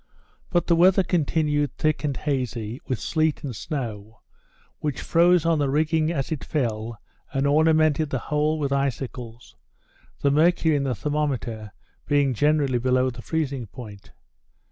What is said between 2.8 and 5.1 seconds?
with sleet and snow, which